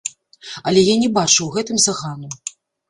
[0.71, 2.29] Але я не бачу ў гэтым загану.